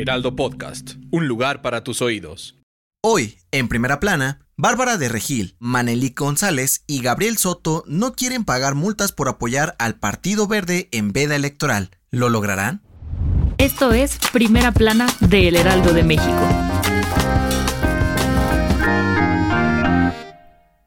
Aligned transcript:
Heraldo 0.00 0.34
Podcast, 0.34 0.92
un 1.10 1.28
lugar 1.28 1.60
para 1.60 1.84
tus 1.84 2.00
oídos. 2.00 2.56
Hoy, 3.02 3.36
en 3.50 3.68
primera 3.68 4.00
plana, 4.00 4.46
Bárbara 4.56 4.96
de 4.96 5.10
Regil, 5.10 5.56
Manelik 5.58 6.18
González 6.18 6.84
y 6.86 7.02
Gabriel 7.02 7.36
Soto 7.36 7.84
no 7.86 8.14
quieren 8.14 8.46
pagar 8.46 8.74
multas 8.74 9.12
por 9.12 9.28
apoyar 9.28 9.76
al 9.78 9.96
Partido 9.96 10.46
Verde 10.46 10.88
en 10.90 11.12
veda 11.12 11.36
electoral. 11.36 11.90
¿Lo 12.10 12.30
lograrán? 12.30 12.80
Esto 13.58 13.92
es 13.92 14.16
Primera 14.32 14.72
Plana 14.72 15.06
de 15.20 15.48
El 15.48 15.56
Heraldo 15.56 15.92
de 15.92 16.02
México. 16.02 16.48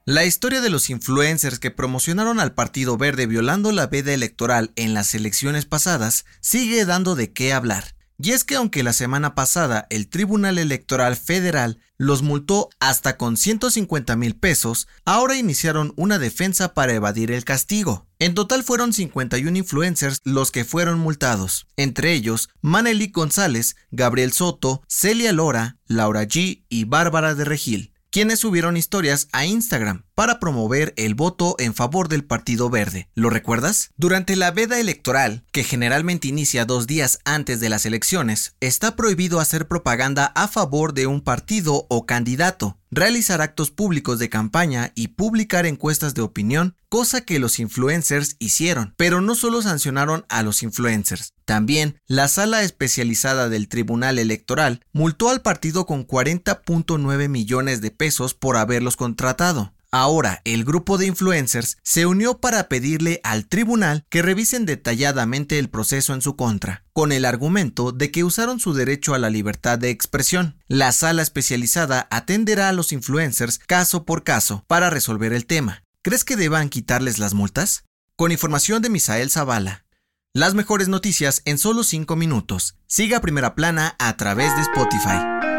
La 0.05 0.25
historia 0.25 0.59
de 0.59 0.71
los 0.71 0.89
influencers 0.89 1.59
que 1.59 1.69
promocionaron 1.69 2.39
al 2.39 2.55
Partido 2.55 2.97
Verde 2.97 3.27
violando 3.27 3.71
la 3.71 3.85
veda 3.85 4.11
electoral 4.11 4.71
en 4.75 4.95
las 4.95 5.13
elecciones 5.13 5.65
pasadas 5.65 6.25
sigue 6.41 6.83
dando 6.85 7.13
de 7.13 7.31
qué 7.31 7.53
hablar. 7.53 7.93
Y 8.23 8.31
es 8.31 8.45
que 8.45 8.55
aunque 8.55 8.83
la 8.83 8.93
semana 8.93 9.35
pasada 9.35 9.85
el 9.89 10.07
Tribunal 10.07 10.57
Electoral 10.57 11.17
Federal 11.17 11.81
los 11.97 12.21
multó 12.21 12.69
hasta 12.79 13.17
con 13.17 13.35
150 13.35 14.15
mil 14.15 14.37
pesos, 14.37 14.87
ahora 15.03 15.35
iniciaron 15.35 15.91
una 15.97 16.19
defensa 16.19 16.73
para 16.73 16.93
evadir 16.93 17.31
el 17.31 17.43
castigo. 17.43 18.07
En 18.19 18.33
total 18.33 18.63
fueron 18.63 18.93
51 18.93 19.57
influencers 19.57 20.21
los 20.23 20.51
que 20.51 20.63
fueron 20.63 20.99
multados, 20.99 21.67
entre 21.75 22.13
ellos 22.13 22.47
Maneli 22.61 23.07
González, 23.07 23.75
Gabriel 23.91 24.31
Soto, 24.31 24.83
Celia 24.87 25.33
Lora, 25.33 25.75
Laura 25.85 26.23
G 26.23 26.63
y 26.69 26.85
Bárbara 26.85 27.35
de 27.35 27.43
Regil 27.43 27.92
quienes 28.13 28.41
subieron 28.41 28.77
historias 28.77 29.27
a 29.31 29.47
Instagram 29.47 30.05
para 30.13 30.39
promover 30.39 30.93
el 30.97 31.15
voto 31.15 31.55
en 31.57 31.73
favor 31.73 32.09
del 32.09 32.23
Partido 32.23 32.69
Verde. 32.69 33.09
¿Lo 33.15 33.31
recuerdas? 33.31 33.89
Durante 33.97 34.35
la 34.35 34.51
veda 34.51 34.79
electoral, 34.79 35.45
que 35.51 35.63
generalmente 35.63 36.27
inicia 36.27 36.65
dos 36.65 36.85
días 36.85 37.17
antes 37.25 37.59
de 37.59 37.69
las 37.69 37.87
elecciones, 37.87 38.55
está 38.59 38.95
prohibido 38.95 39.39
hacer 39.39 39.67
propaganda 39.67 40.31
a 40.35 40.47
favor 40.47 40.93
de 40.93 41.07
un 41.07 41.21
partido 41.21 41.87
o 41.89 42.05
candidato, 42.05 42.77
realizar 42.95 43.41
actos 43.41 43.71
públicos 43.71 44.19
de 44.19 44.29
campaña 44.29 44.91
y 44.95 45.09
publicar 45.09 45.65
encuestas 45.65 46.13
de 46.13 46.21
opinión, 46.21 46.75
cosa 46.89 47.21
que 47.21 47.39
los 47.39 47.59
influencers 47.59 48.35
hicieron. 48.39 48.93
Pero 48.97 49.21
no 49.21 49.35
solo 49.35 49.61
sancionaron 49.61 50.25
a 50.29 50.43
los 50.43 50.63
influencers, 50.63 51.33
también 51.45 51.99
la 52.07 52.27
sala 52.27 52.63
especializada 52.63 53.49
del 53.49 53.67
Tribunal 53.67 54.17
Electoral 54.17 54.81
multó 54.93 55.29
al 55.29 55.41
partido 55.41 55.85
con 55.85 56.07
40.9 56.07 57.27
millones 57.27 57.81
de 57.81 57.91
pesos 57.91 58.33
por 58.33 58.57
haberlos 58.57 58.95
contratado. 58.95 59.72
Ahora, 59.95 60.41
el 60.43 60.65
grupo 60.65 60.97
de 60.97 61.05
influencers 61.05 61.77
se 61.83 62.07
unió 62.07 62.39
para 62.39 62.67
pedirle 62.67 63.21
al 63.23 63.45
tribunal 63.45 64.07
que 64.09 64.23
revisen 64.23 64.65
detalladamente 64.65 65.59
el 65.59 65.69
proceso 65.69 66.15
en 66.15 66.21
su 66.23 66.35
contra, 66.35 66.83
con 66.93 67.11
el 67.11 67.25
argumento 67.25 67.91
de 67.91 68.09
que 68.09 68.23
usaron 68.23 68.59
su 68.59 68.73
derecho 68.73 69.13
a 69.13 69.19
la 69.19 69.29
libertad 69.29 69.77
de 69.77 69.91
expresión. 69.91 70.57
La 70.67 70.91
sala 70.93 71.21
especializada 71.21 72.07
atenderá 72.09 72.69
a 72.69 72.73
los 72.73 72.91
influencers 72.91 73.59
caso 73.59 74.03
por 74.03 74.23
caso 74.23 74.65
para 74.65 74.89
resolver 74.89 75.31
el 75.31 75.45
tema. 75.45 75.83
¿Crees 76.01 76.23
que 76.23 76.37
deban 76.37 76.69
quitarles 76.69 77.19
las 77.19 77.35
multas? 77.35 77.83
Con 78.15 78.31
información 78.31 78.81
de 78.81 78.89
Misael 78.89 79.29
Zavala. 79.29 79.85
Las 80.33 80.55
mejores 80.55 80.87
noticias 80.87 81.43
en 81.45 81.59
solo 81.59 81.83
5 81.83 82.15
minutos. 82.15 82.77
Siga 82.87 83.21
Primera 83.21 83.53
Plana 83.53 83.95
a 83.99 84.17
través 84.17 84.55
de 84.55 84.63
Spotify. 84.63 85.52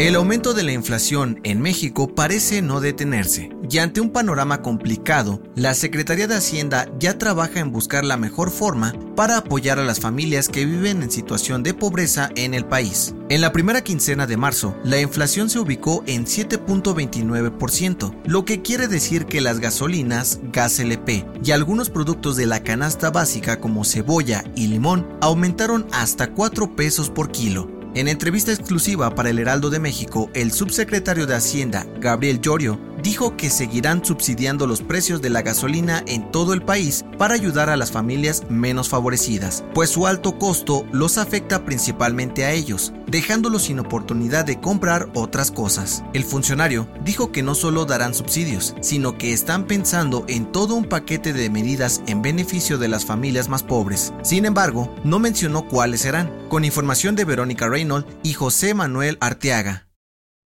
El 0.00 0.16
aumento 0.16 0.54
de 0.54 0.64
la 0.64 0.72
inflación 0.72 1.38
en 1.44 1.60
México 1.60 2.12
parece 2.12 2.62
no 2.62 2.80
detenerse, 2.80 3.50
y 3.70 3.78
ante 3.78 4.00
un 4.00 4.10
panorama 4.10 4.60
complicado, 4.60 5.40
la 5.54 5.72
Secretaría 5.72 6.26
de 6.26 6.34
Hacienda 6.34 6.88
ya 6.98 7.16
trabaja 7.16 7.60
en 7.60 7.70
buscar 7.70 8.04
la 8.04 8.16
mejor 8.16 8.50
forma 8.50 8.92
para 9.14 9.36
apoyar 9.36 9.78
a 9.78 9.84
las 9.84 10.00
familias 10.00 10.48
que 10.48 10.66
viven 10.66 11.04
en 11.04 11.12
situación 11.12 11.62
de 11.62 11.74
pobreza 11.74 12.28
en 12.34 12.54
el 12.54 12.64
país. 12.64 13.14
En 13.28 13.40
la 13.40 13.52
primera 13.52 13.84
quincena 13.84 14.26
de 14.26 14.36
marzo, 14.36 14.76
la 14.82 15.00
inflación 15.00 15.48
se 15.48 15.60
ubicó 15.60 16.02
en 16.08 16.26
7.29%, 16.26 18.16
lo 18.26 18.44
que 18.44 18.62
quiere 18.62 18.88
decir 18.88 19.26
que 19.26 19.40
las 19.40 19.60
gasolinas, 19.60 20.40
gas 20.52 20.80
LP 20.80 21.24
y 21.44 21.52
algunos 21.52 21.88
productos 21.88 22.34
de 22.34 22.46
la 22.46 22.64
canasta 22.64 23.10
básica 23.10 23.60
como 23.60 23.84
cebolla 23.84 24.42
y 24.56 24.66
limón 24.66 25.06
aumentaron 25.20 25.86
hasta 25.92 26.32
4 26.32 26.74
pesos 26.74 27.10
por 27.10 27.30
kilo. 27.30 27.70
En 27.94 28.08
entrevista 28.08 28.52
exclusiva 28.52 29.14
para 29.14 29.30
el 29.30 29.38
Heraldo 29.38 29.70
de 29.70 29.78
México, 29.78 30.28
el 30.34 30.50
subsecretario 30.50 31.28
de 31.28 31.36
Hacienda, 31.36 31.86
Gabriel 32.00 32.40
Llorio, 32.40 32.76
dijo 33.04 33.36
que 33.36 33.50
seguirán 33.50 34.02
subsidiando 34.02 34.66
los 34.66 34.80
precios 34.80 35.20
de 35.20 35.28
la 35.28 35.42
gasolina 35.42 36.02
en 36.06 36.32
todo 36.32 36.54
el 36.54 36.62
país 36.62 37.04
para 37.18 37.34
ayudar 37.34 37.68
a 37.68 37.76
las 37.76 37.92
familias 37.92 38.44
menos 38.48 38.88
favorecidas, 38.88 39.62
pues 39.74 39.90
su 39.90 40.06
alto 40.06 40.38
costo 40.38 40.86
los 40.90 41.18
afecta 41.18 41.66
principalmente 41.66 42.46
a 42.46 42.52
ellos, 42.52 42.94
dejándolos 43.06 43.64
sin 43.64 43.78
oportunidad 43.78 44.46
de 44.46 44.58
comprar 44.58 45.10
otras 45.14 45.50
cosas. 45.50 46.02
El 46.14 46.24
funcionario 46.24 46.88
dijo 47.04 47.30
que 47.30 47.42
no 47.42 47.54
solo 47.54 47.84
darán 47.84 48.14
subsidios, 48.14 48.74
sino 48.80 49.18
que 49.18 49.34
están 49.34 49.66
pensando 49.66 50.24
en 50.26 50.50
todo 50.50 50.74
un 50.74 50.86
paquete 50.86 51.34
de 51.34 51.50
medidas 51.50 52.02
en 52.06 52.22
beneficio 52.22 52.78
de 52.78 52.88
las 52.88 53.04
familias 53.04 53.50
más 53.50 53.62
pobres. 53.62 54.14
Sin 54.22 54.46
embargo, 54.46 54.92
no 55.04 55.18
mencionó 55.18 55.68
cuáles 55.68 56.00
serán, 56.00 56.32
con 56.48 56.64
información 56.64 57.16
de 57.16 57.26
Verónica 57.26 57.68
Reynolds 57.68 58.08
y 58.22 58.32
José 58.32 58.72
Manuel 58.72 59.18
Arteaga. 59.20 59.83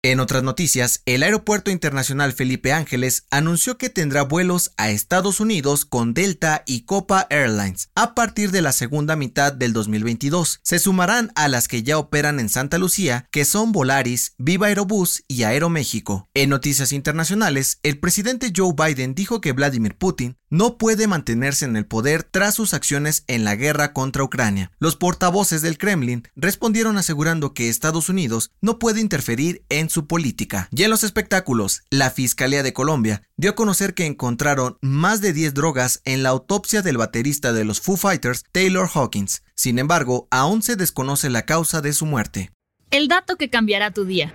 En 0.04 0.20
otras 0.20 0.44
noticias, 0.44 1.02
el 1.06 1.24
Aeropuerto 1.24 1.72
Internacional 1.72 2.32
Felipe 2.32 2.72
Ángeles 2.72 3.26
anunció 3.32 3.78
que 3.78 3.90
tendrá 3.90 4.22
vuelos 4.22 4.70
a 4.76 4.90
Estados 4.90 5.40
Unidos 5.40 5.84
con 5.84 6.14
Delta 6.14 6.62
y 6.66 6.82
Copa 6.82 7.26
Airlines 7.30 7.90
a 7.96 8.14
partir 8.14 8.52
de 8.52 8.62
la 8.62 8.70
segunda 8.70 9.16
mitad 9.16 9.52
del 9.52 9.72
2022. 9.72 10.60
Se 10.62 10.78
sumarán 10.78 11.32
a 11.34 11.48
las 11.48 11.66
que 11.66 11.82
ya 11.82 11.98
operan 11.98 12.38
en 12.38 12.48
Santa 12.48 12.78
Lucía, 12.78 13.26
que 13.32 13.44
son 13.44 13.72
Volaris, 13.72 14.34
Viva 14.38 14.68
Aerobús 14.68 15.24
y 15.26 15.42
Aeroméxico. 15.42 16.28
En 16.32 16.50
noticias 16.50 16.92
internacionales, 16.92 17.80
el 17.82 17.98
presidente 17.98 18.52
Joe 18.56 18.74
Biden 18.76 19.16
dijo 19.16 19.40
que 19.40 19.50
Vladimir 19.50 19.96
Putin 19.98 20.36
no 20.50 20.78
puede 20.78 21.06
mantenerse 21.06 21.64
en 21.64 21.76
el 21.76 21.86
poder 21.86 22.22
tras 22.22 22.54
sus 22.54 22.74
acciones 22.74 23.24
en 23.26 23.44
la 23.44 23.56
guerra 23.56 23.92
contra 23.92 24.22
Ucrania. 24.22 24.70
Los 24.78 24.96
portavoces 24.96 25.62
del 25.62 25.78
Kremlin 25.78 26.26
respondieron 26.36 26.98
asegurando 26.98 27.54
que 27.54 27.68
Estados 27.68 28.08
Unidos 28.08 28.50
no 28.60 28.78
puede 28.78 29.00
interferir 29.00 29.64
en 29.68 29.90
su 29.90 30.06
política. 30.06 30.68
Y 30.70 30.82
en 30.84 30.90
los 30.90 31.04
espectáculos, 31.04 31.82
la 31.90 32.10
Fiscalía 32.10 32.62
de 32.62 32.72
Colombia 32.72 33.22
dio 33.36 33.50
a 33.50 33.54
conocer 33.54 33.94
que 33.94 34.06
encontraron 34.06 34.78
más 34.80 35.20
de 35.20 35.32
10 35.32 35.54
drogas 35.54 36.00
en 36.04 36.22
la 36.22 36.30
autopsia 36.30 36.82
del 36.82 36.96
baterista 36.98 37.52
de 37.52 37.64
los 37.64 37.80
Foo 37.80 37.96
Fighters, 37.96 38.44
Taylor 38.52 38.88
Hawkins. 38.92 39.42
Sin 39.54 39.78
embargo, 39.78 40.28
aún 40.30 40.62
se 40.62 40.76
desconoce 40.76 41.30
la 41.30 41.42
causa 41.42 41.80
de 41.80 41.92
su 41.92 42.06
muerte. 42.06 42.50
El 42.90 43.08
dato 43.08 43.36
que 43.36 43.50
cambiará 43.50 43.90
tu 43.90 44.04
día. 44.04 44.32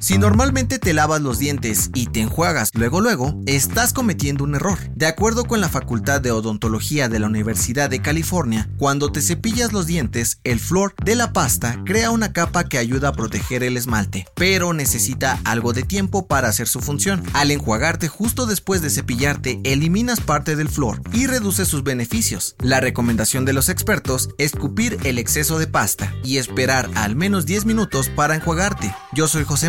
Si 0.00 0.18
normalmente 0.18 0.78
te 0.78 0.94
lavas 0.94 1.20
los 1.20 1.38
dientes 1.38 1.90
y 1.94 2.06
te 2.06 2.20
enjuagas 2.20 2.70
luego 2.74 3.00
luego, 3.00 3.40
estás 3.46 3.92
cometiendo 3.92 4.42
un 4.44 4.54
error. 4.54 4.78
De 4.94 5.06
acuerdo 5.06 5.44
con 5.44 5.60
la 5.60 5.68
Facultad 5.68 6.20
de 6.20 6.32
Odontología 6.32 7.08
de 7.08 7.18
la 7.18 7.26
Universidad 7.26 7.88
de 7.88 8.02
California, 8.02 8.68
cuando 8.78 9.12
te 9.12 9.22
cepillas 9.22 9.72
los 9.72 9.86
dientes, 9.86 10.40
el 10.44 10.58
flor 10.58 10.94
de 11.04 11.14
la 11.14 11.32
pasta 11.32 11.80
crea 11.84 12.10
una 12.10 12.32
capa 12.32 12.64
que 12.64 12.78
ayuda 12.78 13.08
a 13.08 13.12
proteger 13.12 13.62
el 13.62 13.76
esmalte, 13.76 14.26
pero 14.34 14.72
necesita 14.72 15.38
algo 15.44 15.72
de 15.72 15.82
tiempo 15.82 16.26
para 16.26 16.48
hacer 16.48 16.66
su 16.66 16.80
función. 16.80 17.22
Al 17.34 17.50
enjuagarte 17.50 18.08
justo 18.08 18.46
después 18.46 18.82
de 18.82 18.90
cepillarte, 18.90 19.60
eliminas 19.64 20.20
parte 20.20 20.56
del 20.56 20.68
flor 20.68 21.00
y 21.12 21.26
reduces 21.26 21.68
sus 21.68 21.84
beneficios. 21.84 22.56
La 22.58 22.80
recomendación 22.80 23.44
de 23.44 23.52
los 23.52 23.68
expertos 23.68 24.30
es 24.38 24.56
escupir 24.56 24.98
el 25.04 25.18
exceso 25.18 25.58
de 25.58 25.66
pasta 25.66 26.14
y 26.24 26.38
esperar 26.38 26.88
al 26.94 27.14
menos 27.14 27.44
10 27.44 27.66
minutos 27.66 28.08
para 28.08 28.34
enjuagarte. 28.34 28.94
Yo 29.12 29.28
soy 29.28 29.44
José 29.44 29.68